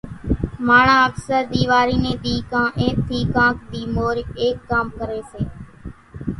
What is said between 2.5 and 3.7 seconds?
ڪان اين ٿي ڪانڪ